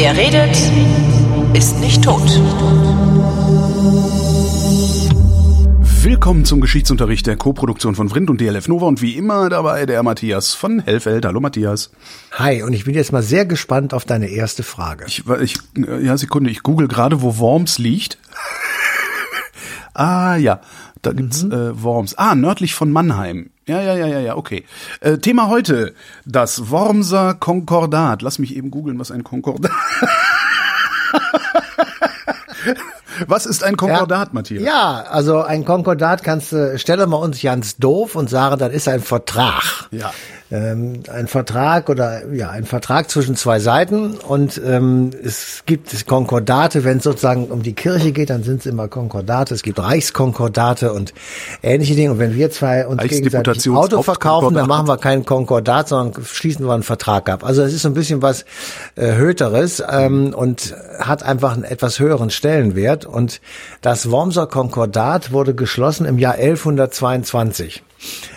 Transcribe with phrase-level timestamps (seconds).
[0.00, 0.56] Wer redet,
[1.54, 2.22] ist nicht tot.
[6.02, 10.02] Willkommen zum Geschichtsunterricht der Co-Produktion von Vrindt und DLF Nova und wie immer dabei der
[10.02, 11.24] Matthias von Hellfeld.
[11.24, 11.90] Hallo Matthias.
[12.32, 15.06] Hi, und ich bin jetzt mal sehr gespannt auf deine erste Frage.
[15.06, 15.56] Ich, ich
[16.02, 18.18] ja, Sekunde, ich google gerade, wo Worms liegt.
[19.94, 20.60] ah, ja,
[21.02, 21.52] da gibt's mhm.
[21.52, 22.16] äh, Worms.
[22.16, 23.50] Ah, nördlich von Mannheim.
[23.66, 24.64] Ja, ja, ja, ja, ja, okay.
[25.00, 25.94] Äh, Thema heute,
[26.24, 28.22] das Wormser Konkordat.
[28.22, 29.72] Lass mich eben googeln, was ein Konkordat
[33.26, 34.62] Was ist ein Konkordat, ja, Matthias?
[34.62, 38.88] Ja, also ein Konkordat kannst du, stelle mal uns ganz doof und sagen, das ist
[38.88, 39.88] ein Vertrag.
[39.90, 40.12] Ja
[40.50, 46.84] ähm, ein Vertrag oder ja ein Vertrag zwischen zwei Seiten und ähm, es gibt Konkordate,
[46.84, 49.54] wenn es sozusagen um die Kirche geht, dann sind es immer Konkordate.
[49.54, 51.12] Es gibt Reichskonkordate und
[51.62, 52.12] ähnliche Dinge.
[52.12, 56.66] Und wenn wir zwei uns gegenseitig Auto verkaufen, dann machen wir keinen Konkordat, sondern schließen
[56.66, 57.44] wir einen Vertrag ab.
[57.44, 58.44] Also es ist so ein bisschen was
[58.96, 63.06] äh, Höteres ähm, und hat einfach einen etwas höheren Stellenwert.
[63.08, 63.40] Und
[63.80, 67.82] das Wormser Konkordat wurde geschlossen im Jahr 1122.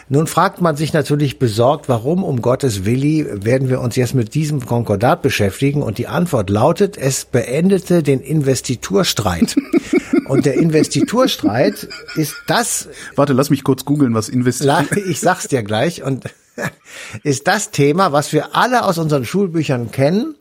[0.10, 4.34] Nun fragt man sich natürlich besorgt, warum um Gottes Willi werden wir uns jetzt mit
[4.34, 5.84] diesem Konkordat beschäftigen?
[5.84, 9.56] Und die Antwort lautet, es beendete den Investiturstreit.
[10.28, 12.88] Und der Investiturstreit ist das.
[13.16, 14.86] Warte, lass mich kurz googeln, was Investitur.
[15.08, 16.04] Ich sag's dir gleich.
[16.04, 16.26] Und
[17.24, 20.36] ist das Thema, was wir alle aus unseren Schulbüchern kennen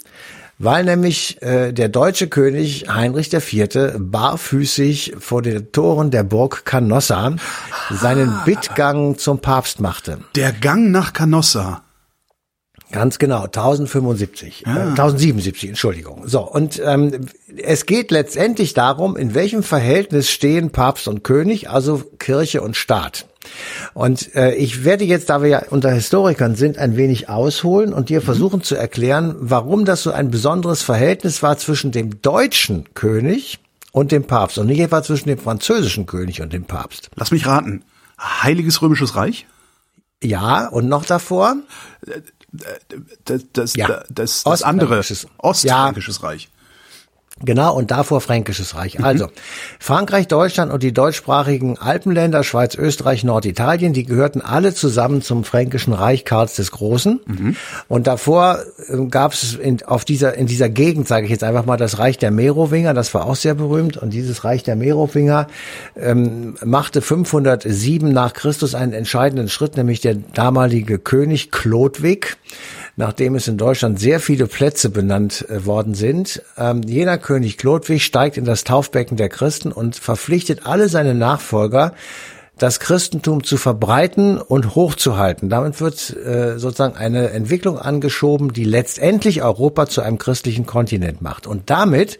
[0.61, 3.95] weil nämlich äh, der deutsche König Heinrich IV.
[3.99, 7.35] barfüßig vor den Toren der Burg Canossa
[7.91, 8.43] seinen ah.
[8.45, 10.19] Bittgang zum Papst machte.
[10.37, 11.83] Der Gang nach Canossa.
[12.93, 14.71] Ganz genau, 1075, ah.
[14.71, 16.29] äh, 1077, Entschuldigung.
[16.29, 22.03] So, und ähm, es geht letztendlich darum, in welchem Verhältnis stehen Papst und König, also
[22.19, 23.30] Kirche und Staat.
[23.95, 28.09] Und äh, ich werde jetzt, da wir ja unter Historikern sind, ein wenig ausholen und
[28.09, 33.59] dir versuchen zu erklären, warum das so ein besonderes Verhältnis war zwischen dem deutschen König
[33.93, 37.11] und dem Papst und nicht etwa zwischen dem französischen König und dem Papst.
[37.17, 37.83] Lass mich raten.
[38.19, 39.47] Heiliges Römisches Reich?
[40.23, 41.57] Ja, und noch davor?
[43.25, 44.05] Das, das, ja.
[44.11, 45.03] das, das andere.
[45.39, 46.29] Ostfränkisches ja.
[46.29, 46.51] Reich.
[47.43, 48.99] Genau, und davor Fränkisches Reich.
[48.99, 49.05] Mhm.
[49.05, 49.29] Also,
[49.79, 55.95] Frankreich, Deutschland und die deutschsprachigen Alpenländer, Schweiz, Österreich, Norditalien, die gehörten alle zusammen zum Fränkischen
[55.95, 57.21] Reich Karls des Großen.
[57.25, 57.57] Mhm.
[57.89, 58.59] Und davor
[58.89, 61.99] äh, gab es in, auf dieser, in dieser Gegend, sage ich jetzt einfach mal, das
[61.99, 63.97] Reich der Merowinger, das war auch sehr berühmt.
[63.97, 65.47] Und dieses Reich der Merowinger
[65.97, 72.37] ähm, machte 507 nach Christus einen entscheidenden Schritt, nämlich der damalige König Chlodwig
[73.01, 76.43] nachdem es in Deutschland sehr viele Plätze benannt äh, worden sind.
[76.57, 81.95] Ähm, jener König Chlodwig steigt in das Taufbecken der Christen und verpflichtet alle seine Nachfolger,
[82.59, 85.49] das Christentum zu verbreiten und hochzuhalten.
[85.49, 91.47] Damit wird äh, sozusagen eine Entwicklung angeschoben, die letztendlich Europa zu einem christlichen Kontinent macht.
[91.47, 92.19] Und damit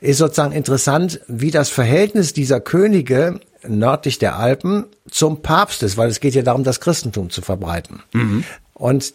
[0.00, 3.38] ist sozusagen interessant, wie das Verhältnis dieser Könige
[3.68, 8.02] nördlich der Alpen zum Papst ist, weil es geht ja darum, das Christentum zu verbreiten.
[8.14, 8.44] Mhm.
[8.72, 9.12] Und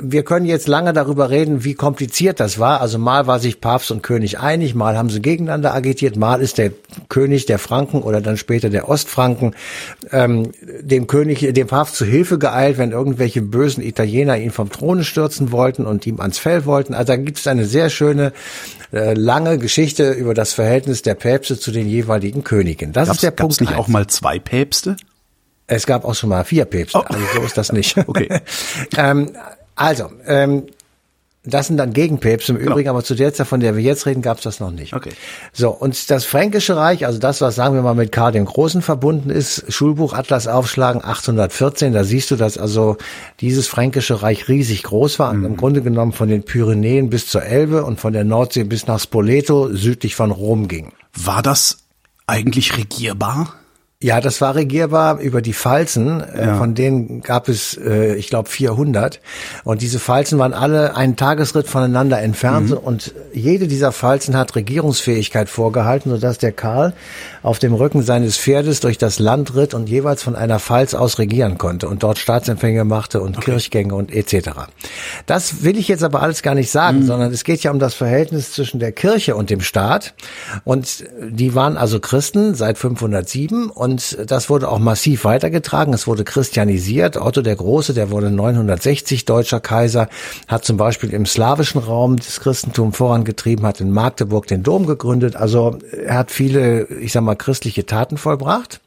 [0.00, 2.80] wir können jetzt lange darüber reden, wie kompliziert das war.
[2.80, 6.58] Also mal war sich Papst und König einig, mal haben sie gegeneinander agitiert, mal ist
[6.58, 6.72] der
[7.08, 9.54] König der Franken oder dann später der Ostfranken
[10.12, 15.04] ähm, dem König, dem Papst zu Hilfe geeilt, wenn irgendwelche bösen Italiener ihn vom Throne
[15.04, 16.94] stürzen wollten und ihm ans Fell wollten.
[16.94, 18.32] Also da gibt es eine sehr schöne
[18.92, 22.92] äh, lange Geschichte über das Verhältnis der Päpste zu den jeweiligen Königen.
[22.92, 23.58] Das gab's, ist der Punkt.
[23.58, 24.96] Gab's nicht auch mal zwei Päpste?
[25.72, 27.02] Es gab auch schon mal vier Päpste, oh.
[27.02, 27.96] also so ist das nicht.
[28.06, 28.40] Okay.
[28.96, 29.30] ähm,
[29.74, 30.66] also, ähm,
[31.42, 32.72] das sind dann Gegenpäpste im genau.
[32.72, 34.92] Übrigen, aber zu der Zeit, von der wir jetzt reden, gab es das noch nicht.
[34.92, 35.12] Okay.
[35.54, 38.82] So, und das Fränkische Reich, also das, was sagen wir mal mit Karl dem Großen
[38.82, 42.98] verbunden ist, Schulbuch Atlas aufschlagen 814, da siehst du, dass also
[43.40, 45.46] dieses Fränkische Reich riesig groß war, mhm.
[45.46, 49.00] im Grunde genommen von den Pyrenäen bis zur Elbe und von der Nordsee bis nach
[49.00, 50.92] Spoleto südlich von Rom ging.
[51.14, 51.78] War das
[52.26, 53.54] eigentlich regierbar?
[54.02, 56.22] Ja, das war regierbar über die Falzen.
[56.22, 56.56] Äh, ja.
[56.56, 59.20] Von denen gab es, äh, ich glaube, 400.
[59.62, 62.70] Und diese Falzen waren alle einen Tagesritt voneinander entfernt.
[62.70, 62.78] Mhm.
[62.78, 66.94] Und jede dieser Falzen hat Regierungsfähigkeit vorgehalten, sodass der Karl
[67.42, 71.18] auf dem Rücken seines Pferdes durch das Land ritt und jeweils von einer Pfalz aus
[71.18, 73.50] regieren konnte und dort Staatsempfänge machte und okay.
[73.50, 74.50] Kirchgänge und etc.
[75.26, 77.06] Das will ich jetzt aber alles gar nicht sagen, mhm.
[77.06, 80.14] sondern es geht ja um das Verhältnis zwischen der Kirche und dem Staat.
[80.64, 85.92] Und die waren also Christen seit 507 und und das wurde auch massiv weitergetragen.
[85.92, 87.16] Es wurde christianisiert.
[87.16, 90.08] Otto der Große, der wurde 960 deutscher Kaiser,
[90.46, 95.34] hat zum Beispiel im slawischen Raum das Christentum vorangetrieben, hat in Magdeburg den Dom gegründet.
[95.34, 98.80] Also er hat viele, ich sag mal, christliche Taten vollbracht.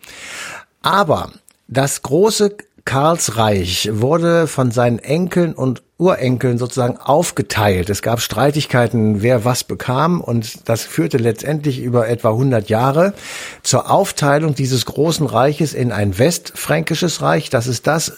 [0.81, 1.31] Aber
[1.67, 2.55] das große
[2.85, 7.89] Karlsreich wurde von seinen Enkeln und Urenkeln sozusagen aufgeteilt.
[7.89, 13.13] Es gab Streitigkeiten, wer was bekam und das führte letztendlich über etwa 100 Jahre
[13.61, 17.49] zur Aufteilung dieses großen Reiches in ein westfränkisches Reich.
[17.49, 18.17] Das ist das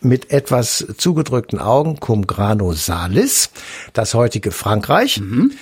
[0.00, 3.50] mit etwas zugedrückten Augen Cum Grano Salis,
[3.92, 5.20] das heutige Frankreich.
[5.20, 5.52] Mhm.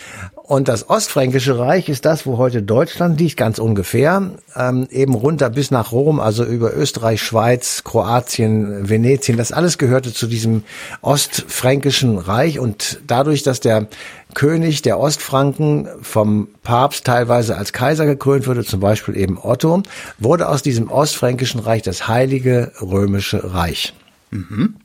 [0.47, 5.51] Und das Ostfränkische Reich ist das, wo heute Deutschland liegt, ganz ungefähr, ähm, eben runter
[5.51, 9.39] bis nach Rom, also über Österreich, Schweiz, Kroatien, Venetien.
[9.39, 10.63] Das alles gehörte zu diesem
[11.03, 12.61] Ostfränkischen Reich.
[12.61, 13.89] Und dadurch, dass der
[14.35, 19.83] König der Ostfranken vom Papst teilweise als Kaiser gekrönt wurde, zum Beispiel eben Otto,
[20.21, 23.95] wurde aus diesem Ostfränkischen Reich das Heilige Römische Reich.
[24.31, 24.77] Mhm.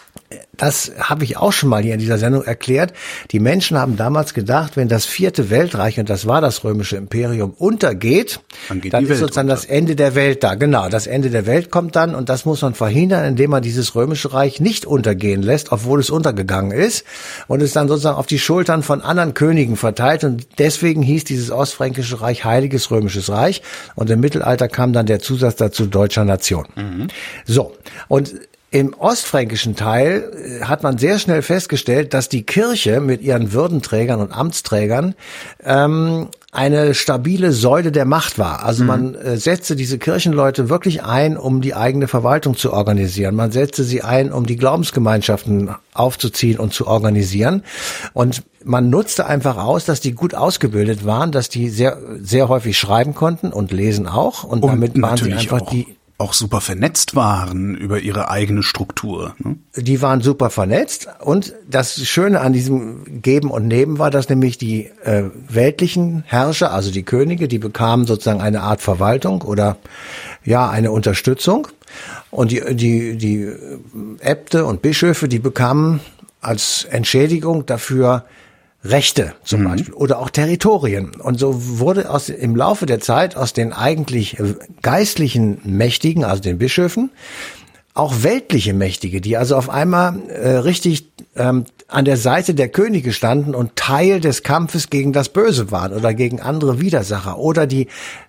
[0.58, 2.94] Das habe ich auch schon mal hier in dieser Sendung erklärt.
[3.32, 7.52] Die Menschen haben damals gedacht, wenn das vierte Weltreich, und das war das römische Imperium,
[7.58, 8.40] untergeht,
[8.70, 9.62] dann, dann ist sozusagen unter.
[9.62, 10.56] das Ende der Welt da.
[10.56, 13.96] Genau, das Ende der Welt kommt dann und das muss man verhindern, indem man dieses
[13.96, 17.06] römische Reich nicht untergehen lässt, obwohl es untergegangen ist
[17.48, 20.24] und es dann sozusagen auf die Schultern von anderen Königen verteilt.
[20.24, 23.62] Und deswegen hieß dieses Ostfränkische Reich Heiliges Römisches Reich
[23.96, 26.66] und im Mittelalter kam dann der Zusatz dazu Deutscher Nation.
[26.76, 27.08] Mhm.
[27.46, 27.74] So,
[28.08, 28.34] und
[28.74, 30.32] im ostfränkischen Teil
[30.62, 35.14] äh, hat man sehr schnell festgestellt, dass die Kirche mit ihren Würdenträgern und Amtsträgern
[35.64, 38.64] ähm, eine stabile Säule der Macht war.
[38.64, 38.88] Also mhm.
[38.88, 43.36] man äh, setzte diese Kirchenleute wirklich ein, um die eigene Verwaltung zu organisieren.
[43.36, 47.64] Man setzte sie ein, um die Glaubensgemeinschaften aufzuziehen und zu organisieren.
[48.14, 52.78] Und man nutzte einfach aus, dass die gut ausgebildet waren, dass die sehr, sehr häufig
[52.78, 54.46] schreiben konnten und lesen auch.
[54.46, 55.70] Und, und damit waren sie einfach auch.
[55.70, 55.88] die
[56.22, 59.36] auch super vernetzt waren über ihre eigene Struktur.
[59.40, 59.58] Ne?
[59.76, 64.58] Die waren super vernetzt und das Schöne an diesem Geben und Nehmen war, dass nämlich
[64.58, 69.78] die äh, weltlichen Herrscher, also die Könige, die bekamen sozusagen eine Art Verwaltung oder
[70.46, 71.68] ja eine Unterstützung
[72.30, 73.52] und die die die
[74.20, 76.02] Äbte und Bischöfe, die bekamen
[76.40, 78.26] als Entschädigung dafür
[78.84, 79.66] Rechte zum mhm.
[79.66, 81.12] Beispiel oder auch Territorien.
[81.22, 84.38] Und so wurde aus, im Laufe der Zeit aus den eigentlich
[84.82, 87.12] geistlichen Mächtigen, also den Bischöfen,
[87.94, 93.12] auch weltliche Mächtige, die also auf einmal äh, richtig ähm, an der Seite der Könige
[93.12, 97.88] standen und Teil des Kampfes gegen das Böse waren oder gegen andere Widersacher oder die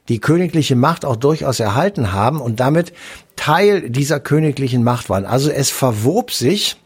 [0.09, 2.93] die königliche Macht auch durchaus erhalten haben und damit
[3.37, 5.25] Teil dieser königlichen Macht waren.
[5.25, 6.82] Also es verwob sich äh,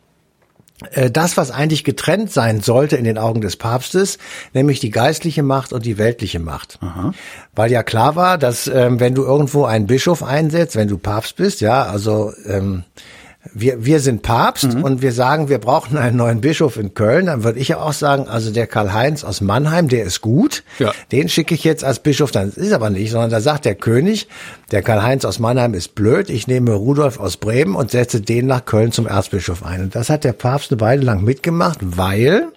[1.11, 4.19] das, was eigentlich getrennt sein sollte in den Augen des Papstes,
[4.52, 6.78] nämlich die geistliche Macht und die weltliche Macht.
[6.82, 7.12] Aha.
[7.55, 11.37] Weil ja klar war, dass ähm, wenn du irgendwo einen Bischof einsetzt, wenn du Papst
[11.37, 12.84] bist, ja, also ähm,
[13.54, 14.82] wir, wir sind Papst mhm.
[14.82, 17.93] und wir sagen, wir brauchen einen neuen Bischof in Köln, dann würde ich ja auch
[17.93, 20.93] sagen, also der Karl-Heinz aus Mannheim, der ist gut, ja.
[21.12, 24.28] den schicke ich jetzt als Bischof, dann ist aber nicht, sondern da sagt der König,
[24.70, 28.64] der Karl-Heinz aus Mannheim ist blöd, ich nehme Rudolf aus Bremen und setze den nach
[28.64, 29.82] Köln zum Erzbischof ein.
[29.82, 32.49] Und das hat der Papst eine Weile lang mitgemacht, weil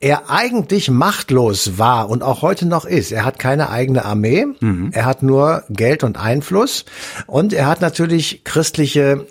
[0.00, 3.10] er eigentlich machtlos war und auch heute noch ist.
[3.10, 4.90] Er hat keine eigene Armee, mhm.
[4.92, 6.84] er hat nur Geld und Einfluss
[7.26, 9.26] und er hat natürlich christliche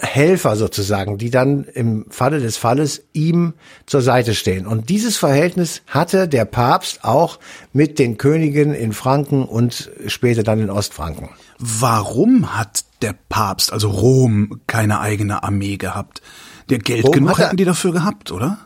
[0.00, 3.54] Helfer sozusagen, die dann im Falle des Falles ihm
[3.86, 4.66] zur Seite stehen.
[4.66, 7.38] Und dieses Verhältnis hatte der Papst auch
[7.72, 11.30] mit den Königen in Franken und später dann in Ostfranken.
[11.58, 16.22] Warum hat der Papst, also Rom, keine eigene Armee gehabt?
[16.70, 18.58] Der Geld Rom genug hatte, hätten die dafür gehabt, oder?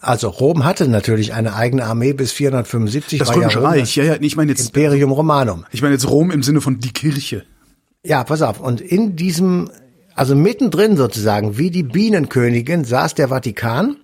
[0.00, 3.18] Also Rom hatte natürlich eine eigene Armee bis 475.
[3.18, 5.64] Das Römische ja Reich, ja, ja, ich meine jetzt Imperium Romanum.
[5.70, 7.44] Ich meine jetzt Rom im Sinne von die Kirche.
[8.04, 8.60] Ja, pass auf.
[8.60, 9.70] Und in diesem
[10.14, 13.96] also mittendrin sozusagen, wie die Bienenkönigin, saß der Vatikan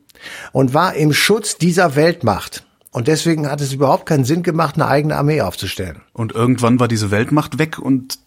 [0.53, 2.65] und war im Schutz dieser Weltmacht.
[2.93, 6.03] Und deswegen hat es überhaupt keinen Sinn gemacht, eine eigene Armee aufzustellen.
[6.13, 8.19] Und irgendwann war diese Weltmacht weg und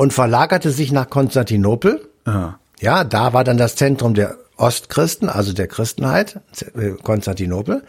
[0.00, 2.08] und verlagerte sich nach Konstantinopel.
[2.24, 2.58] Aha.
[2.80, 6.40] Ja, da war dann das Zentrum der Ostchristen, also der Christenheit,
[6.74, 7.82] äh, Konstantinopel.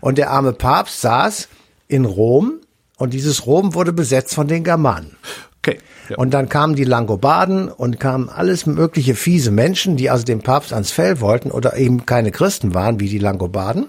[0.00, 1.48] Und der arme Papst saß
[1.86, 2.60] in Rom
[2.98, 5.16] und dieses Rom wurde besetzt von den Germanen.
[5.62, 5.78] Okay.
[6.08, 6.16] Ja.
[6.16, 10.72] Und dann kamen die Langobarden und kamen alles mögliche fiese Menschen, die also dem Papst
[10.72, 13.86] ans Fell wollten oder eben keine Christen waren, wie die Langobarden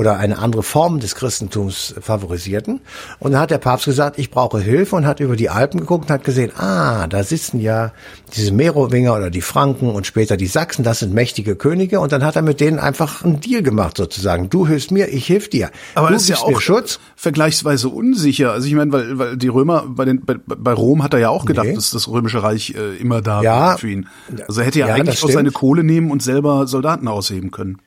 [0.00, 2.80] oder eine andere Form des Christentums favorisierten.
[3.18, 6.06] Und dann hat der Papst gesagt, ich brauche Hilfe und hat über die Alpen geguckt
[6.06, 7.92] und hat gesehen, ah, da sitzen ja
[8.34, 12.00] diese Merowinger oder die Franken und später die Sachsen, das sind mächtige Könige.
[12.00, 14.48] Und dann hat er mit denen einfach einen Deal gemacht sozusagen.
[14.48, 15.70] Du hilfst mir, ich hilf dir.
[15.94, 16.98] Aber du das ist ja auch Schutz.
[17.14, 18.52] vergleichsweise unsicher.
[18.52, 21.28] Also ich meine, weil, weil die Römer, bei, den, bei, bei Rom hat er ja
[21.28, 21.74] auch gedacht, nee.
[21.74, 24.08] dass das Römische Reich äh, immer da ja, war für ihn.
[24.48, 27.82] Also er hätte ja, ja eigentlich auch seine Kohle nehmen und selber Soldaten ausheben können.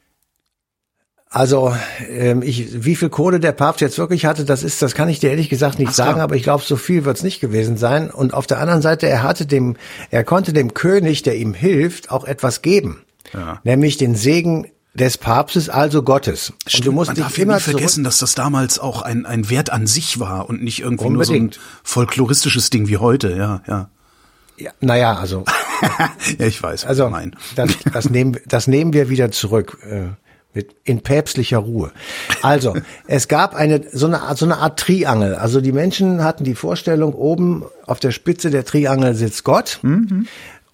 [1.35, 1.75] Also
[2.11, 5.19] ähm, ich, wie viel Kohle der Papst jetzt wirklich hatte, das ist, das kann ich
[5.19, 6.03] dir ehrlich gesagt nicht so.
[6.03, 8.11] sagen, aber ich glaube, so viel wird es nicht gewesen sein.
[8.11, 9.75] Und auf der anderen Seite, er hatte dem,
[10.11, 13.01] er konnte dem König, der ihm hilft, auch etwas geben,
[13.33, 13.59] Ja.
[13.63, 16.53] nämlich den Segen des Papstes, also Gottes.
[16.71, 19.49] und du musst Man dich darf immer nicht vergessen, dass das damals auch ein, ein
[19.49, 21.59] Wert an sich war und nicht irgendwie nur so ein Unbedingt.
[21.83, 23.89] folkloristisches Ding wie heute, ja, ja.
[24.55, 25.45] Ja, naja, also
[26.37, 27.35] ja, ich weiß, Also meinst.
[27.55, 29.79] das, das, nehmen, das nehmen wir wieder zurück.
[30.53, 31.91] Mit, in päpstlicher Ruhe.
[32.41, 32.75] Also,
[33.07, 35.35] es gab eine so, eine Art so eine Art Triangel.
[35.35, 39.79] Also die Menschen hatten die Vorstellung, oben auf der Spitze der Triangel sitzt Gott.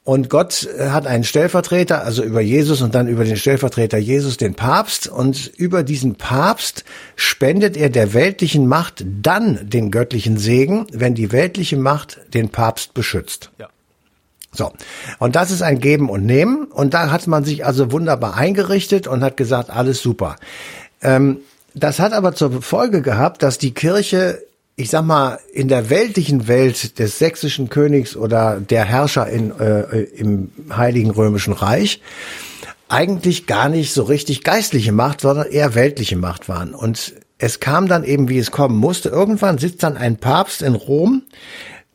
[0.10, 4.38] Und Gott äh, hat einen Stellvertreter, also über Jesus und dann über den Stellvertreter Jesus
[4.38, 5.08] den Papst.
[5.08, 6.84] Und über diesen Papst
[7.16, 12.96] spendet er der weltlichen Macht dann den göttlichen Segen, wenn die weltliche Macht den Papst
[12.96, 13.52] beschützt.
[13.60, 13.70] Ja.
[14.52, 14.72] So.
[15.20, 16.66] Und das ist ein Geben und Nehmen.
[16.66, 20.36] Und da hat man sich also wunderbar eingerichtet und hat gesagt, alles super.
[21.02, 21.40] Ähm,
[21.74, 24.42] das hat aber zur Folge gehabt, dass die Kirche,
[24.76, 30.02] ich sag mal, in der weltlichen Welt des sächsischen Königs oder der Herrscher in, äh,
[30.02, 32.02] im Heiligen Römischen Reich
[32.90, 36.74] eigentlich gar nicht so richtig geistliche Macht, sondern eher weltliche Macht waren.
[36.74, 39.10] Und es kam dann eben, wie es kommen musste.
[39.10, 41.22] Irgendwann sitzt dann ein Papst in Rom,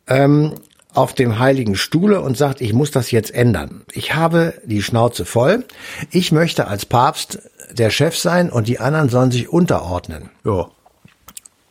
[0.07, 0.55] ähm,
[0.95, 3.83] auf dem heiligen Stuhle und sagt, ich muss das jetzt ändern.
[3.93, 5.65] Ich habe die Schnauze voll.
[6.11, 7.41] Ich möchte als Papst
[7.73, 10.31] der Chef sein und die anderen sollen sich unterordnen.
[10.45, 10.69] Ja.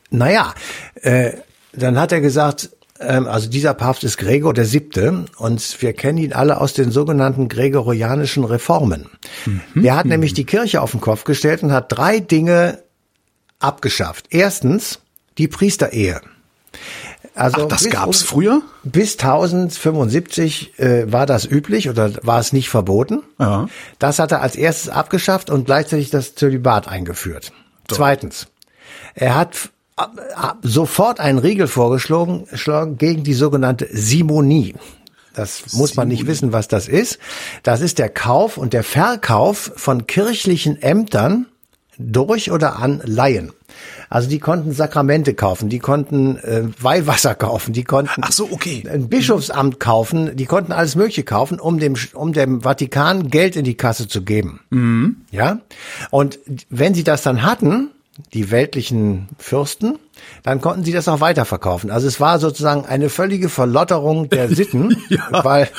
[0.09, 0.53] Naja,
[1.01, 1.31] äh,
[1.71, 6.17] dann hat er gesagt, ähm, also dieser Papst ist Gregor der Siebte und wir kennen
[6.17, 9.09] ihn alle aus den sogenannten gregorianischen Reformen.
[9.75, 12.83] Der hat nämlich die Kirche auf den Kopf gestellt und hat drei Dinge
[13.59, 14.27] abgeschafft.
[14.29, 14.99] Erstens
[15.37, 16.21] die Priesterehe.
[17.35, 18.61] Also Ach, das bis gab's um- früher?
[18.83, 23.21] Bis 1075 äh, war das üblich oder war es nicht verboten.
[23.39, 23.67] Ja.
[23.99, 27.51] Das hat er als erstes abgeschafft und gleichzeitig das Zölibat eingeführt.
[27.87, 28.47] Zweitens,
[29.15, 34.75] er hat f- ab- ab- sofort einen Riegel vorgeschlagen geschlagen gegen die sogenannte Simonie.
[35.35, 37.17] Das muss man nicht wissen, was das ist.
[37.63, 41.47] Das ist der Kauf und der Verkauf von kirchlichen Ämtern
[41.97, 43.51] durch oder an Laien.
[44.09, 48.83] Also die konnten Sakramente kaufen, die konnten äh, Weihwasser kaufen, die konnten Ach so, okay.
[48.87, 53.63] ein Bischofsamt kaufen, die konnten alles Mögliche kaufen, um dem, um dem Vatikan Geld in
[53.63, 54.59] die Kasse zu geben.
[55.31, 55.59] Ja?
[56.11, 57.89] Und wenn sie das dann hatten,
[58.33, 59.97] die weltlichen Fürsten,
[60.43, 61.89] dann konnten sie das auch weiterverkaufen.
[61.89, 64.95] Also es war sozusagen eine völlige Verlotterung der Sitten,
[65.31, 65.69] weil,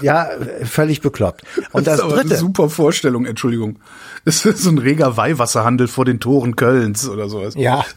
[0.00, 0.28] ja,
[0.64, 1.42] völlig bekloppt.
[1.72, 3.78] Und das, ist aber dritte, eine super Vorstellung, Entschuldigung.
[4.24, 7.54] Das ist so ein reger Weihwasserhandel vor den Toren Kölns oder sowas.
[7.56, 7.84] ja,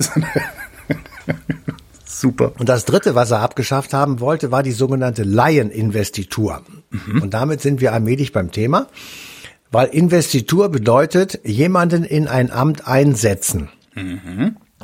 [2.06, 2.54] Super.
[2.60, 6.62] Und das dritte, was er abgeschafft haben wollte, war die sogenannte Laieninvestitur.
[7.22, 8.88] Und damit sind wir allmählich beim Thema,
[9.72, 13.70] weil Investitur bedeutet, jemanden in ein Amt einsetzen.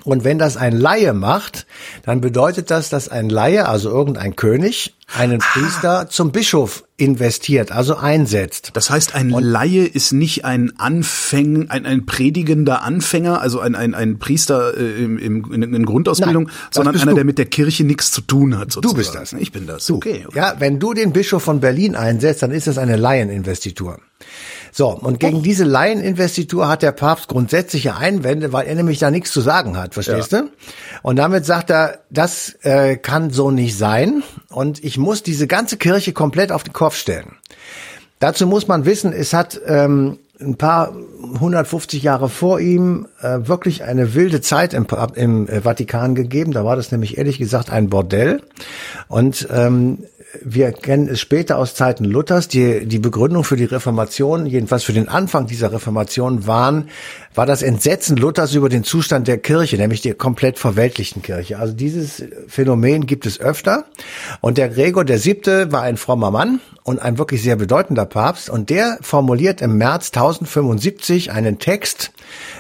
[0.08, 1.68] Und wenn das ein Laie macht,
[2.04, 7.98] dann bedeutet das, dass ein Laie, also irgendein König, einen Priester zum Bischof investiert, also
[7.98, 8.70] einsetzt.
[8.72, 13.94] Das heißt, ein Laie ist nicht ein Anfäng, ein, ein predigender Anfänger, also ein, ein,
[13.94, 17.16] ein Priester äh, im, im, in, in Grundausbildung, Nein, sondern einer, du.
[17.16, 18.70] der mit der Kirche nichts zu tun hat.
[18.70, 18.98] Du Sozusagen.
[18.98, 19.34] bist das.
[19.34, 19.88] Ich bin das.
[19.88, 19.98] Du.
[19.98, 20.24] Okay.
[20.26, 20.38] okay.
[20.38, 24.00] Ja, wenn du den Bischof von Berlin einsetzt, dann ist das eine Laieninvestitur.
[24.78, 29.32] So, und gegen diese Laieninvestitur hat der Papst grundsätzliche Einwände, weil er nämlich da nichts
[29.32, 30.52] zu sagen hat, verstehst du?
[31.02, 35.78] Und damit sagt er, das äh, kann so nicht sein und ich muss diese ganze
[35.78, 37.38] Kirche komplett auf den Kopf stellen.
[38.20, 40.94] Dazu muss man wissen, es hat ähm, ein paar
[41.34, 46.52] 150 Jahre vor ihm äh, wirklich eine wilde Zeit im, im äh, Vatikan gegeben.
[46.52, 48.44] Da war das nämlich ehrlich gesagt ein Bordell.
[49.08, 50.04] Und ähm,
[50.44, 52.48] wir kennen es später aus Zeiten Luthers.
[52.48, 56.90] Die, die Begründung für die Reformation, jedenfalls für den Anfang dieser Reformation, waren,
[57.36, 61.60] war das Entsetzen Luthers über den Zustand der Kirche, nämlich der komplett verweltlichten Kirche.
[61.60, 63.86] Also dieses Phänomen gibt es öfter.
[64.42, 68.50] Und der Gregor der Siebte war ein frommer Mann und ein wirklich sehr bedeutender Papst.
[68.50, 72.12] Und der formuliert im März 1075 einen Text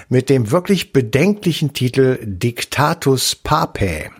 [0.10, 4.12] mit dem wirklich bedenklichen Titel Dictatus Papae.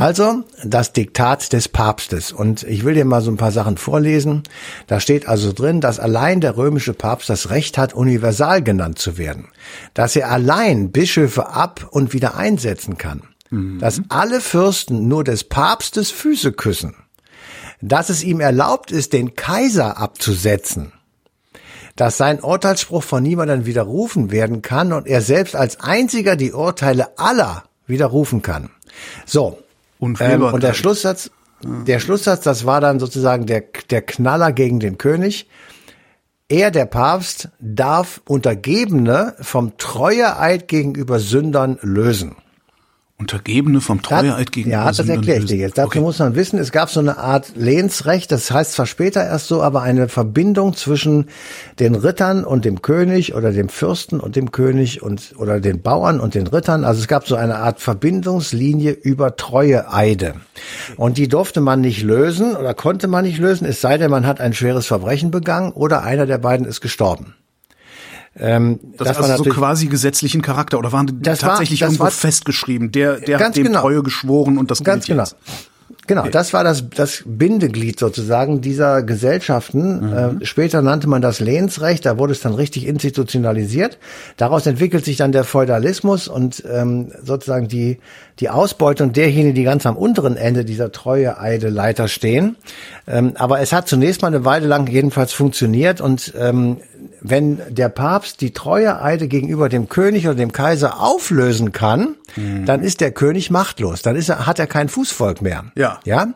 [0.00, 2.32] Also das Diktat des Papstes.
[2.32, 4.42] Und ich will dir mal so ein paar Sachen vorlesen.
[4.86, 9.18] Da steht also drin, dass allein der römische Papst das Recht hat, universal genannt zu
[9.18, 9.48] werden.
[9.94, 13.22] Dass er allein Bischöfe ab und wieder einsetzen kann.
[13.78, 16.96] Dass alle Fürsten nur des Papstes Füße küssen.
[17.80, 20.92] Dass es ihm erlaubt ist, den Kaiser abzusetzen
[21.96, 27.18] dass sein Urteilsspruch von niemandem widerrufen werden kann und er selbst als einziger die Urteile
[27.18, 28.70] aller widerrufen kann.
[29.26, 29.58] So.
[29.98, 30.48] Unfehlbarkeit.
[30.48, 31.30] Ähm, und der Schlusssatz,
[31.62, 35.48] der Schlusssatz, das war dann sozusagen der, der Knaller gegen den König.
[36.48, 42.36] er, der Papst, darf Untergebene vom Treueeid gegenüber Sündern lösen.
[43.16, 45.78] Untergebene vom Treueeid gegenüber Ja, das erkläre ich dir jetzt.
[45.78, 46.00] Dazu Okay.
[46.00, 49.62] muss man wissen, es gab so eine Art Lehnsrecht, das heißt zwar später erst so,
[49.62, 51.26] aber eine Verbindung zwischen
[51.78, 56.18] den Rittern und dem König oder dem Fürsten und dem König und oder den Bauern
[56.18, 56.82] und den Rittern.
[56.84, 60.34] Also es gab so eine Art Verbindungslinie über Treueeide.
[60.96, 64.26] Und die durfte man nicht lösen oder konnte man nicht lösen, es sei denn, man
[64.26, 67.34] hat ein schweres Verbrechen begangen oder einer der beiden ist gestorben.
[68.38, 71.88] Ähm, Das, war also so quasi gesetzlichen Charakter oder waren die Das war- tatsächlich das
[71.90, 72.90] irgendwo war- festgeschrieben?
[72.92, 73.80] Der, der hat dem genau.
[73.82, 75.22] Treue geschworen und das Ganz genau.
[75.22, 75.36] jetzt.
[76.06, 80.12] Genau, das war das, das Bindeglied sozusagen dieser Gesellschaften.
[80.42, 83.98] Äh, später nannte man das Lehnsrecht, da wurde es dann richtig institutionalisiert.
[84.36, 88.00] Daraus entwickelt sich dann der Feudalismus und ähm, sozusagen die,
[88.40, 92.56] die Ausbeutung derjenigen, die ganz am unteren Ende dieser Treueeide-Leiter stehen.
[93.06, 96.78] Ähm, aber es hat zunächst mal eine Weile lang jedenfalls funktioniert und ähm,
[97.26, 102.16] wenn der Papst die Treueeide gegenüber dem König oder dem Kaiser auflösen kann,
[102.66, 104.02] dann ist der König machtlos.
[104.02, 105.64] Dann ist er, hat er kein Fußvolk mehr.
[105.74, 106.00] Ja.
[106.04, 106.34] Ja.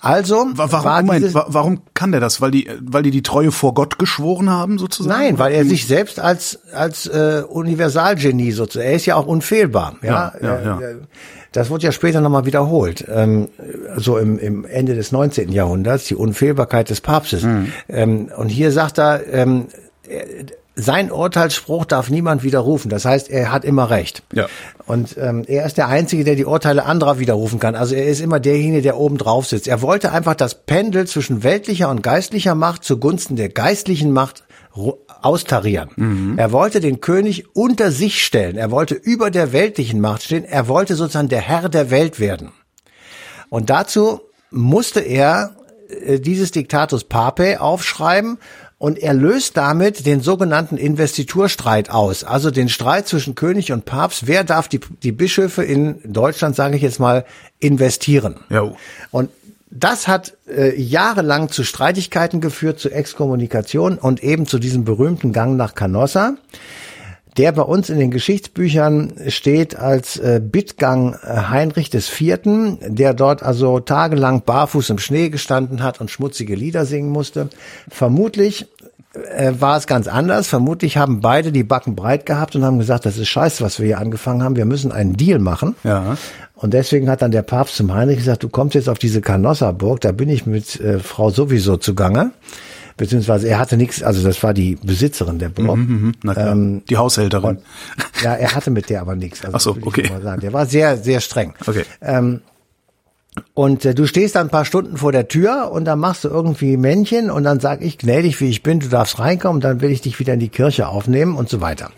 [0.00, 2.40] Also Wa- Warum, war Moment, warum kann der das?
[2.40, 5.18] Weil die, weil die die Treue vor Gott geschworen haben, sozusagen?
[5.20, 9.96] Nein, weil er sich selbst als als äh, Universalgenie sozusagen, er ist ja auch unfehlbar.
[10.02, 10.80] Ja, Ja, ja, ja.
[10.80, 10.94] äh,
[11.52, 13.48] Das wurde ja später nochmal wiederholt, ähm,
[13.96, 15.50] so im, im Ende des 19.
[15.52, 17.42] Jahrhunderts, die Unfehlbarkeit des Papstes.
[17.42, 17.72] Mhm.
[17.88, 19.76] Ähm, und hier sagt er, ähm, äh,
[20.74, 22.90] sein Urteilsspruch darf niemand widerrufen.
[22.90, 24.22] Das heißt, er hat immer recht.
[24.32, 24.46] Ja.
[24.86, 27.74] Und ähm, er ist der Einzige, der die Urteile anderer widerrufen kann.
[27.74, 29.68] Also er ist immer derjenige, der oben drauf sitzt.
[29.68, 34.44] Er wollte einfach das Pendel zwischen weltlicher und geistlicher Macht zugunsten der geistlichen Macht
[35.20, 35.90] austarieren.
[36.38, 38.56] Er wollte den König unter sich stellen.
[38.56, 40.44] Er wollte über der weltlichen Macht stehen.
[40.44, 42.52] Er wollte sozusagen der Herr der Welt werden.
[43.48, 45.56] Und dazu musste er
[45.88, 48.38] äh, dieses Diktatus Papae aufschreiben
[48.80, 54.26] und er löst damit den sogenannten Investiturstreit aus, also den Streit zwischen König und Papst.
[54.26, 57.26] Wer darf die, die Bischöfe in Deutschland, sage ich jetzt mal,
[57.58, 58.36] investieren?
[58.48, 58.72] Ja.
[59.10, 59.28] Und
[59.70, 65.58] das hat äh, jahrelang zu Streitigkeiten geführt, zu Exkommunikation und eben zu diesem berühmten Gang
[65.58, 66.36] nach Canossa,
[67.36, 73.14] der bei uns in den Geschichtsbüchern steht als äh, Bittgang äh, Heinrich des Vierten, der
[73.14, 77.48] dort also tagelang barfuß im Schnee gestanden hat und schmutzige Lieder singen musste.
[77.88, 78.66] Vermutlich
[79.12, 80.48] äh, war es ganz anders.
[80.48, 83.86] Vermutlich haben beide die Backen breit gehabt und haben gesagt, das ist scheiße, was wir
[83.86, 84.56] hier angefangen haben.
[84.56, 85.76] Wir müssen einen Deal machen.
[85.84, 86.16] Ja.
[86.54, 90.00] Und deswegen hat dann der Papst zum Heinrich gesagt, du kommst jetzt auf diese Canossa-Burg,
[90.00, 92.32] da bin ich mit äh, Frau sowieso zugange.
[93.00, 95.74] Beziehungsweise er hatte nichts, also das war die Besitzerin der Burg.
[95.74, 96.54] Mhm, na klar.
[96.54, 97.56] die Haushälterin.
[98.22, 99.42] Ja, er hatte mit der aber nichts.
[99.42, 100.10] Also Ach so, okay.
[100.42, 101.54] Der war sehr, sehr streng.
[101.66, 101.84] Okay.
[102.02, 102.42] Ähm,
[103.54, 106.28] und äh, du stehst dann ein paar Stunden vor der Tür und dann machst du
[106.28, 109.90] irgendwie Männchen und dann sag ich, gnädig wie ich bin, du darfst reinkommen, dann will
[109.90, 111.90] ich dich wieder in die Kirche aufnehmen und so weiter.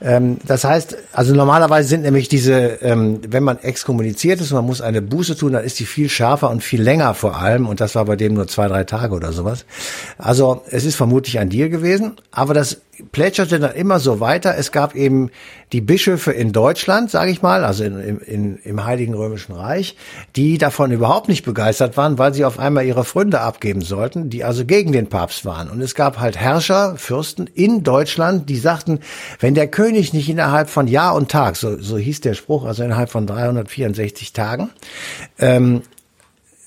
[0.00, 4.80] Ähm, das heißt, also normalerweise sind nämlich diese, ähm, wenn man exkommuniziert ist man muss
[4.80, 7.96] eine Buße tun, dann ist die viel schärfer und viel länger vor allem und das
[7.96, 9.64] war bei dem nur zwei, drei Tage oder sowas.
[10.16, 12.82] Also es ist vermutlich ein Deal gewesen, aber das
[13.12, 14.56] plätscherte dann immer so weiter.
[14.56, 15.30] Es gab eben
[15.72, 19.96] die Bischöfe in Deutschland, sage ich mal, also in, in, im Heiligen Römischen Reich,
[20.36, 24.44] die davon überhaupt nicht begeistert waren, weil sie auf einmal ihre Fründe abgeben sollten, die
[24.44, 25.68] also gegen den Papst waren.
[25.68, 29.00] Und es gab halt Herrscher, Fürsten in Deutschland, die sagten,
[29.40, 32.82] wenn der König nicht innerhalb von Jahr und Tag, so, so hieß der Spruch, also
[32.82, 34.70] innerhalb von 364 Tagen,
[35.38, 35.82] ähm,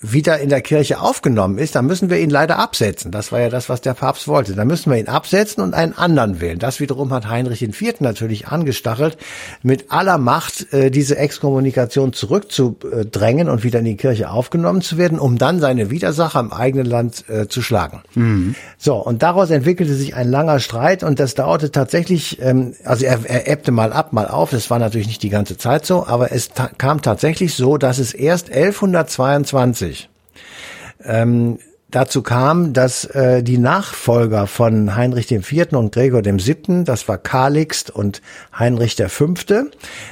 [0.02, 3.12] wieder in der Kirche aufgenommen ist, dann müssen wir ihn leider absetzen.
[3.12, 4.56] Das war ja das, was der Papst wollte.
[4.56, 6.58] Dann müssen wir ihn absetzen und einen anderen wählen.
[6.58, 8.00] Das wiederum hat Heinrich IV.
[8.00, 9.18] natürlich angestachelt,
[9.62, 15.20] mit aller Macht äh, diese Exkommunikation zurückzudrängen und wieder in die Kirche aufgenommen zu werden,
[15.20, 18.02] um dann seine Widersacher im eigenen Land äh, zu schlagen.
[18.80, 23.20] So, und daraus entwickelte sich ein langer Streit und das dauerte tatsächlich, ähm, also er,
[23.26, 24.50] er ebbte mal ab, mal auf.
[24.50, 28.00] Das war natürlich nicht die ganze Zeit so, aber es ta kam tatsächlich so, dass
[28.00, 29.91] es erst 1122
[31.06, 31.60] ähm,
[31.92, 35.74] dazu kam, dass äh, die Nachfolger von Heinrich IV.
[35.74, 38.22] und Gregor VII., das war Kalixt und
[38.58, 39.34] Heinrich V.,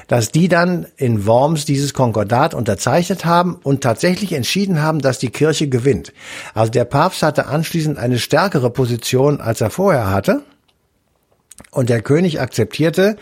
[0.07, 5.31] dass die dann in Worms dieses Konkordat unterzeichnet haben und tatsächlich entschieden haben, dass die
[5.31, 6.13] Kirche gewinnt.
[6.53, 10.43] Also der Papst hatte anschließend eine stärkere Position, als er vorher hatte.
[11.71, 13.15] Und der König akzeptierte,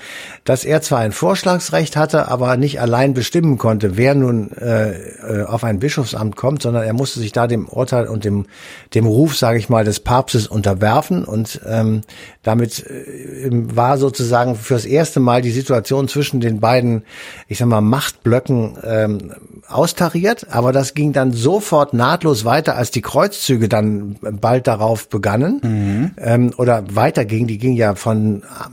[0.45, 5.43] dass er zwar ein Vorschlagsrecht hatte, aber nicht allein bestimmen konnte, wer nun äh, äh,
[5.43, 8.45] auf ein Bischofsamt kommt, sondern er musste sich da dem Urteil und dem,
[8.93, 11.26] dem Ruf, sage ich mal, des Papstes unterwerfen.
[11.26, 12.02] Und ähm,
[12.41, 17.04] damit äh, war sozusagen fürs erste Mal die Situation zwischen den beiden,
[17.50, 19.34] ich sag mal, Machtblöcken ähm,
[19.67, 20.47] austariert.
[20.52, 26.12] Aber das ging dann sofort nahtlos weiter, als die Kreuzzüge dann bald darauf begannen mhm.
[26.17, 27.47] ähm, oder weitergingen.
[27.47, 28.26] Die gingen ja von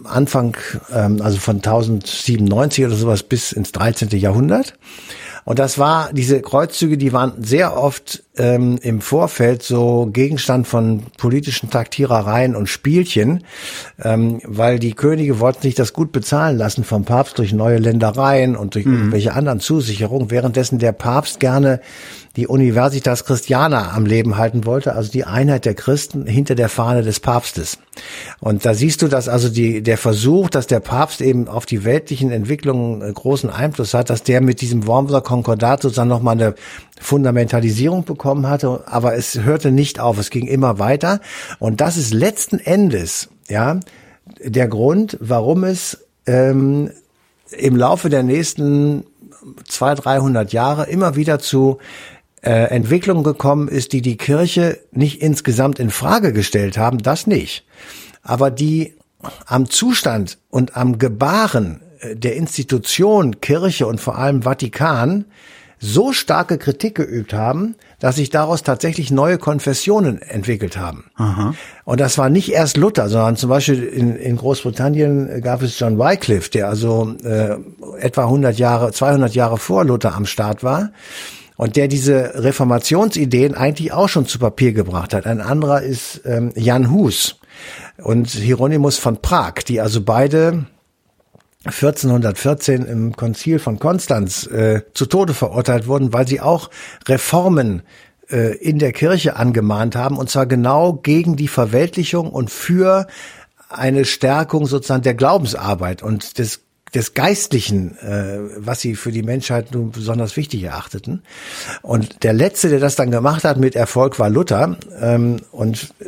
[0.04, 0.56] Anfang,
[0.92, 4.08] ähm, also von 1097 oder sowas bis ins 13.
[4.18, 4.74] Jahrhundert.
[5.44, 11.02] Und das war, diese Kreuzzüge, die waren sehr oft ähm, im Vorfeld so Gegenstand von
[11.18, 13.44] politischen Taktierereien und Spielchen,
[14.02, 18.56] ähm, weil die Könige wollten sich das gut bezahlen lassen vom Papst durch neue Ländereien
[18.56, 18.94] und durch mhm.
[18.94, 21.80] irgendwelche anderen Zusicherungen, währenddessen der Papst gerne
[22.36, 27.02] die Universitas Christiana am Leben halten wollte, also die Einheit der Christen hinter der Fahne
[27.02, 27.78] des Papstes.
[28.40, 31.84] Und da siehst du, dass also die, der Versuch, dass der Papst eben auf die
[31.84, 36.54] weltlichen Entwicklungen äh, großen Einfluss hat, dass der mit diesem Wormser Konkordat sozusagen nochmal eine
[37.00, 41.20] Fundamentalisierung bekommen hatte, aber es hörte nicht auf, es ging immer weiter.
[41.60, 43.78] Und das ist letzten Endes, ja,
[44.42, 46.90] der Grund, warum es ähm,
[47.50, 49.04] im Laufe der nächsten
[49.68, 51.78] zwei, dreihundert Jahre immer wieder zu
[52.44, 57.64] äh, Entwicklung gekommen ist, die die Kirche nicht insgesamt in Frage gestellt haben, das nicht.
[58.22, 58.94] Aber die
[59.46, 65.24] am Zustand und am Gebaren äh, der Institution Kirche und vor allem Vatikan
[65.78, 71.10] so starke Kritik geübt haben, dass sich daraus tatsächlich neue Konfessionen entwickelt haben.
[71.16, 71.54] Aha.
[71.84, 75.98] Und das war nicht erst Luther, sondern zum Beispiel in, in Großbritannien gab es John
[75.98, 77.56] Wycliffe, der also äh,
[78.00, 80.90] etwa 100 Jahre, 200 Jahre vor Luther am Start war
[81.56, 85.26] und der diese Reformationsideen eigentlich auch schon zu Papier gebracht hat.
[85.26, 87.36] Ein anderer ist ähm, Jan Hus
[88.02, 90.66] und Hieronymus von Prag, die also beide
[91.64, 96.70] 1414 im Konzil von Konstanz äh, zu Tode verurteilt wurden, weil sie auch
[97.08, 97.82] Reformen
[98.28, 103.06] äh, in der Kirche angemahnt haben, und zwar genau gegen die Verweltlichung und für
[103.68, 106.60] eine Stärkung sozusagen der Glaubensarbeit und des
[106.94, 111.22] des Geistlichen, äh, was sie für die Menschheit nun besonders wichtig erachteten.
[111.82, 116.06] Und der letzte, der das dann gemacht hat mit Erfolg, war Luther ähm, und äh,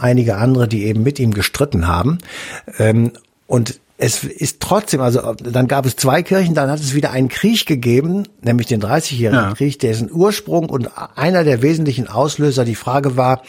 [0.00, 2.18] einige andere, die eben mit ihm gestritten haben.
[2.78, 3.12] Ähm,
[3.46, 7.28] und es ist trotzdem, also dann gab es zwei Kirchen, dann hat es wieder einen
[7.28, 9.54] Krieg gegeben, nämlich den 30-jährigen ja.
[9.54, 13.42] Krieg, dessen Ursprung und einer der wesentlichen Auslöser die Frage war,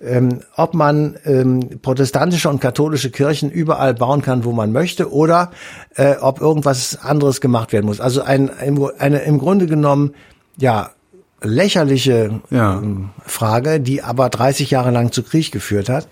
[0.00, 5.52] ähm, ob man ähm, protestantische und katholische Kirchen überall bauen kann, wo man möchte, oder
[5.94, 8.00] äh, ob irgendwas anderes gemacht werden muss.
[8.00, 8.50] Also ein,
[8.98, 10.14] eine im Grunde genommen,
[10.56, 10.90] ja,
[11.42, 12.78] lächerliche ja.
[12.78, 16.08] Ähm, Frage, die aber 30 Jahre lang zu Krieg geführt hat.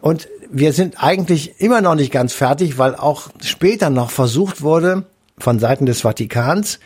[0.00, 5.04] Und wir sind eigentlich immer noch nicht ganz fertig, weil auch später noch versucht wurde,
[5.38, 6.78] von Seiten des Vatikans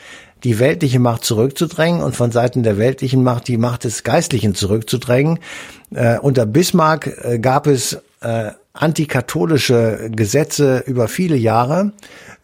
[0.44, 5.38] die weltliche Macht zurückzudrängen und von Seiten der weltlichen Macht die Macht des Geistlichen zurückzudrängen.
[5.94, 11.92] Äh, unter Bismarck äh, gab es äh, antikatholische Gesetze über viele Jahre.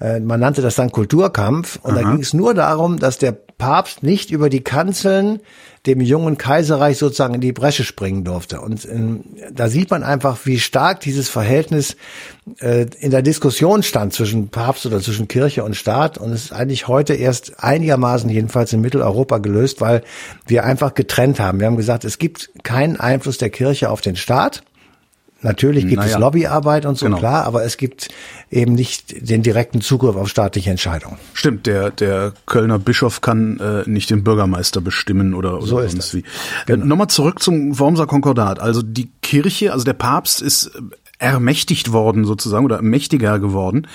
[0.00, 1.78] Äh, man nannte das dann Kulturkampf.
[1.82, 2.02] Und Aha.
[2.02, 5.40] da ging es nur darum, dass der Papst nicht über die Kanzeln
[5.86, 8.60] dem jungen Kaiserreich sozusagen in die Bresche springen durfte.
[8.60, 11.96] Und in, äh, da sieht man einfach, wie stark dieses Verhältnis
[12.60, 16.18] äh, in der Diskussion stand zwischen Papst oder zwischen Kirche und Staat.
[16.18, 20.02] Und es ist eigentlich heute erst einigermaßen jedenfalls in Mitteleuropa gelöst, weil
[20.46, 21.60] wir einfach getrennt haben.
[21.60, 24.64] Wir haben gesagt, es gibt keinen Einfluss der Kirche auf den Staat.
[25.42, 26.14] Natürlich gibt naja.
[26.14, 27.18] es Lobbyarbeit und so, genau.
[27.18, 28.08] klar, aber es gibt
[28.50, 31.18] eben nicht den direkten Zugriff auf staatliche Entscheidungen.
[31.34, 35.92] Stimmt, der, der Kölner Bischof kann äh, nicht den Bürgermeister bestimmen oder, oder so ist
[35.92, 36.24] sonst wie.
[36.66, 36.84] Genau.
[36.84, 38.60] Äh, Nochmal zurück zum Wormser Konkordat.
[38.60, 40.80] Also die Kirche, also der Papst ist äh,
[41.18, 43.86] ermächtigt worden sozusagen oder mächtiger geworden.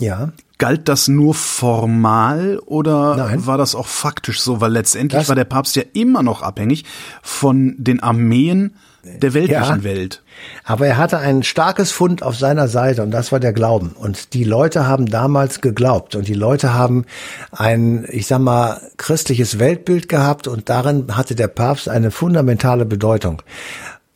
[0.00, 0.32] Ja.
[0.58, 3.46] Galt das nur formal oder Nein.
[3.46, 4.60] war das auch faktisch so?
[4.60, 6.84] Weil letztendlich das war der Papst ja immer noch abhängig
[7.22, 10.22] von den Armeen der weltlichen ja, Welt.
[10.64, 13.90] Aber er hatte ein starkes Fund auf seiner Seite und das war der Glauben.
[13.98, 17.04] Und die Leute haben damals geglaubt und die Leute haben
[17.50, 23.42] ein, ich sag mal, christliches Weltbild gehabt und darin hatte der Papst eine fundamentale Bedeutung.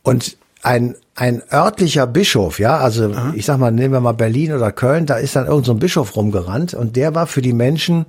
[0.03, 3.33] Und ein, ein örtlicher Bischof, ja, also Aha.
[3.35, 6.15] ich sag mal, nehmen wir mal Berlin oder Köln, da ist dann irgendein so Bischof
[6.15, 8.05] rumgerannt und der war für die Menschen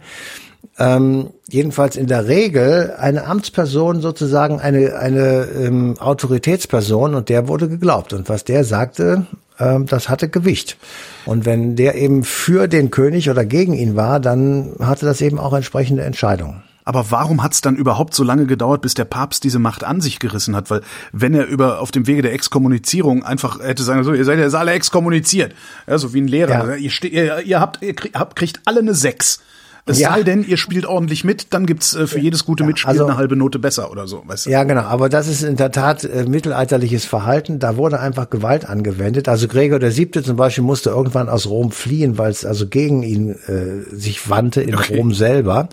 [0.79, 7.69] ähm, jedenfalls in der Regel eine Amtsperson sozusagen eine, eine ähm, Autoritätsperson und der wurde
[7.69, 8.13] geglaubt.
[8.13, 9.27] Und was der sagte,
[9.59, 10.77] ähm, das hatte Gewicht.
[11.25, 15.39] Und wenn der eben für den König oder gegen ihn war, dann hatte das eben
[15.39, 16.63] auch entsprechende Entscheidungen.
[16.85, 20.01] Aber warum hat es dann überhaupt so lange gedauert, bis der Papst diese Macht an
[20.01, 20.71] sich gerissen hat?
[20.71, 24.39] Weil wenn er über auf dem Wege der Exkommunizierung einfach hätte sagen so, ihr seid
[24.39, 25.53] ja alle exkommuniziert,
[25.89, 26.77] ja, so wie ein Lehrer, Ja.
[26.77, 29.41] ihr, ihr, habt ihr kriegt alle eine Sechs.
[29.89, 30.13] Es Ja.
[30.15, 33.17] sei denn, ihr spielt ordentlich mit, dann gibt's äh, für jedes gute Mitspiel also- eine
[33.17, 34.51] halbe Note besser oder so, weißt du?
[34.51, 34.81] Ja, genau.
[34.83, 37.61] Aber das ist in der Tat äh, mittelalterliches Verhalten.
[37.61, 39.29] Da wurde einfach Gewalt angewendet.
[39.29, 43.05] Also Gregor der Siebte zum Beispiel musste irgendwann aus Rom fliehen, weil es also gegen
[43.05, 44.97] ihn äh, sich wandte in Okay.
[44.97, 45.69] Rom selber.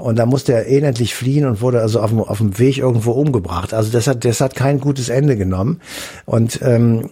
[0.00, 3.12] Und da musste er elendlich fliehen und wurde also auf dem, auf dem Weg irgendwo
[3.12, 3.74] umgebracht.
[3.74, 5.80] Also das hat, das hat kein gutes Ende genommen.
[6.24, 7.10] Und ähm,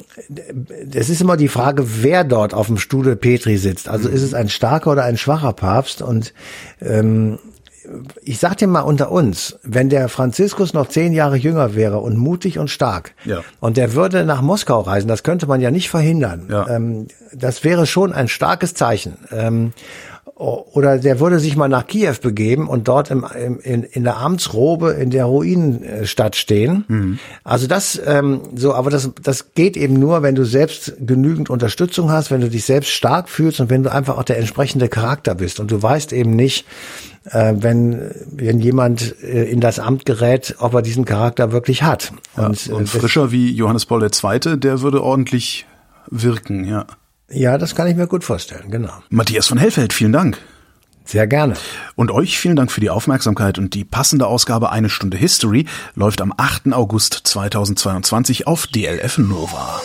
[0.93, 3.89] es ist immer die Frage, wer dort auf dem Stuhle Petri sitzt.
[3.89, 6.03] Also ist es ein starker oder ein schwacher Papst?
[6.03, 6.33] Und
[6.81, 7.39] ähm,
[8.23, 12.19] ich sag dir mal unter uns, wenn der Franziskus noch zehn Jahre jünger wäre und
[12.19, 13.43] mutig und stark Ja.
[13.61, 16.49] und der würde nach Moskau reisen, das könnte man ja nicht verhindern.
[16.51, 16.69] Ja.
[16.69, 19.17] Ähm, das wäre schon ein starkes Zeichen.
[19.33, 19.73] Ähm,
[20.39, 24.19] oder der würde sich mal nach Kiew begeben und dort im, im, in, in der
[24.19, 26.85] Amtsrobe in der Ruinenstadt stehen.
[26.87, 27.19] Mhm.
[27.43, 32.11] Also das ähm, so, aber das das geht eben nur, wenn du selbst genügend Unterstützung
[32.11, 35.35] hast, wenn du dich selbst stark fühlst und wenn du einfach auch der entsprechende Charakter
[35.35, 36.67] bist und du weißt eben nicht,
[37.33, 42.13] äh, wenn wenn jemand äh, in das Amt gerät, ob er diesen Charakter wirklich hat.
[42.37, 45.67] Und, äh, und das- frischer wie Johannes Paul II., der würde ordentlich
[46.11, 46.87] wirken, ja.
[47.31, 48.93] Ja, das kann ich mir gut vorstellen, genau.
[49.11, 50.39] Matthias von Hellfeld, vielen Dank.
[51.05, 51.55] Sehr gerne.
[51.95, 55.65] Und euch vielen Dank für die Aufmerksamkeit und die passende Ausgabe Eine Stunde History
[55.95, 56.75] läuft am 8.
[56.75, 59.81] August 2022 auf DLF Nova.